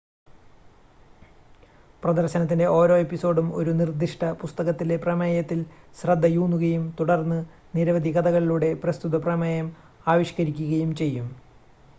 പ്രദർശനത്തിൻ്റെ 2.03 2.67
ഓരോ 2.69 2.95
എപ്പിസോഡും 2.97 3.47
ഒരു 3.55 3.71
നിർദ്ദിഷ്ട 3.71 4.31
പുസ്തകത്തിലെ 4.41 4.97
പ്രമേയത്തിൽ 4.97 5.59
ശ്രദ്ധയൂന്നുകയും 5.97 6.85
തുടർന്ന് 6.99 7.39
നിരവധി 7.75 8.11
കഥകളിലൂടെ 8.11 8.71
പ്രസ്തുത 8.83 9.17
പ്രമേയം 9.23 9.69
ആവിഷ്ക്കരിക്കുകയും 10.07 10.93
ചെയ്യും 10.95 11.29